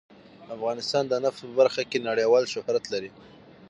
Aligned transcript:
افغانستان 0.55 1.03
د 1.07 1.13
نفت 1.23 1.39
په 1.45 1.49
برخه 1.59 1.81
کې 1.89 2.05
نړیوال 2.09 2.43
شهرت 2.53 2.83
لري. 2.93 3.09